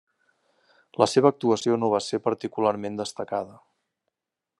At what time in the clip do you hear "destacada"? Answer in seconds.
3.03-3.61